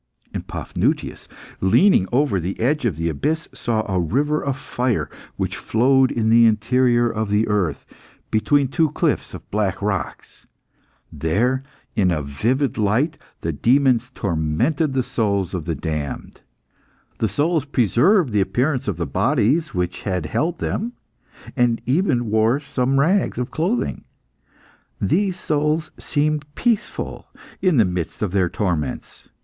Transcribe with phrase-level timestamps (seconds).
[0.33, 1.27] And Paphnutius,
[1.59, 6.29] leaning over the edge of the abyss, saw a river of fire which flowed in
[6.29, 7.85] the interior of the earth,
[8.31, 10.47] between two cliffs of black rocks.
[11.11, 11.61] There,
[11.95, 16.41] in a livid light, the demons tormented the souls of the damned.
[17.19, 20.93] The souls preserved the appearance of the bodies which had held them,
[21.55, 24.05] and even wore some rags of clothing.
[24.99, 27.27] These souls seemed peaceful
[27.61, 29.29] in the midst of their torments.